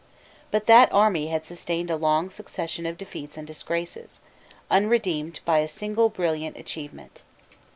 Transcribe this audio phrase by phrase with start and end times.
[0.49, 4.19] But that army had sustained a long succession of defeats and disgraces,
[4.71, 7.21] unredeemed by a single brilliant achievement.